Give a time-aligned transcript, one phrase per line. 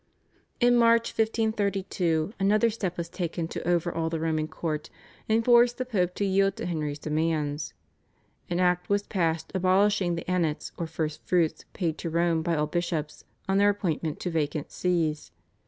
[0.59, 4.89] In March 1532 another step was taken to overawe the Roman court
[5.29, 7.75] and force the Pope to yield to Henry's demands.
[8.49, 12.65] An Act was passed abolishing the Annats or First Fruits paid to Rome by all
[12.65, 15.29] bishops on their appointment to vacant Sees.